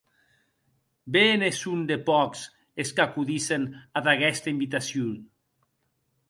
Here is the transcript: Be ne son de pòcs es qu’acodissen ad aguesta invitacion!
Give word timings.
Be 1.11 1.21
ne 1.41 1.49
son 1.59 1.81
de 1.89 1.97
pòcs 2.09 2.39
es 2.81 2.89
qu’acodissen 2.95 3.63
ad 3.97 4.05
aguesta 4.13 4.47
invitacion! 4.55 5.13